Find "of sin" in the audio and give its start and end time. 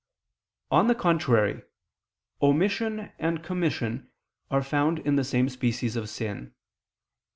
5.95-6.55